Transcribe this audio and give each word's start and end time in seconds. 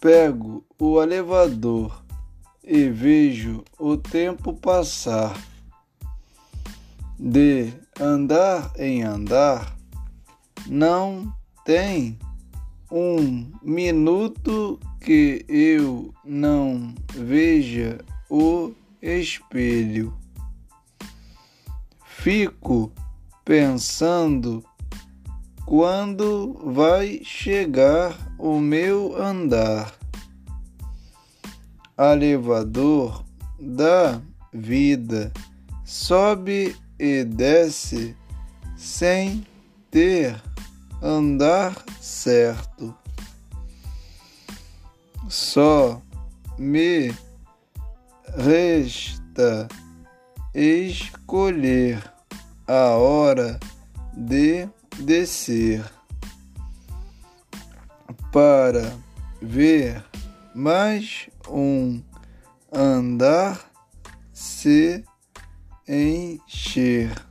Pego 0.00 0.64
o 0.78 1.02
elevador 1.02 2.04
e 2.62 2.88
vejo 2.88 3.64
o 3.78 3.96
tempo 3.96 4.52
passar. 4.54 5.36
De 7.18 7.72
andar 7.98 8.72
em 8.76 9.02
andar, 9.02 9.74
não 10.66 11.32
tem 11.64 12.18
um 12.90 13.50
minuto 13.62 14.78
que 15.00 15.44
eu 15.48 16.12
não 16.24 16.94
veja 17.14 17.98
o 18.28 18.72
espelho. 19.00 20.12
Fico 22.04 22.92
pensando 23.44 24.64
quando 25.66 26.54
vai 26.64 27.20
chegar 27.24 28.16
o 28.38 28.60
meu 28.60 29.20
andar. 29.20 29.92
Elevador 31.98 33.24
da 33.58 34.20
vida 34.52 35.32
sobe 35.84 36.76
e 36.98 37.24
desce 37.24 38.16
sem 38.76 39.44
ter 39.90 40.40
andar 41.02 41.84
certo. 42.00 42.94
Só 45.28 46.00
me 46.56 47.12
resta 48.36 49.66
escolher 50.54 52.02
a 52.68 52.90
hora 52.90 53.58
de 54.16 54.68
descer 55.06 55.84
para 58.32 58.92
ver 59.40 60.04
mais 60.52 61.28
um 61.48 62.02
andar 62.72 63.70
se 64.32 65.04
encher. 65.86 67.25